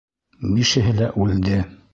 Бишеһе 0.55 0.95
лә 1.03 1.13
үлде. 1.27 1.65